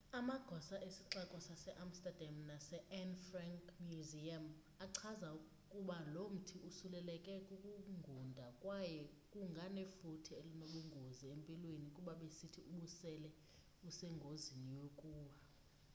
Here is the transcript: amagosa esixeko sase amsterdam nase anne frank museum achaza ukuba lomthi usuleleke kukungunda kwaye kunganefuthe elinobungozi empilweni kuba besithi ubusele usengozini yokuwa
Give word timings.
amagosa 0.19 0.75
esixeko 0.87 1.35
sase 1.47 1.71
amsterdam 1.83 2.35
nase 2.49 2.77
anne 2.99 3.17
frank 3.27 3.63
museum 3.89 4.45
achaza 4.85 5.27
ukuba 5.39 5.97
lomthi 6.13 6.55
usuleleke 6.69 7.33
kukungunda 7.47 8.45
kwaye 8.61 9.01
kunganefuthe 9.31 10.31
elinobungozi 10.41 11.23
empilweni 11.33 11.87
kuba 11.95 12.13
besithi 12.21 12.61
ubusele 12.73 13.29
usengozini 13.89 14.69
yokuwa 14.81 15.27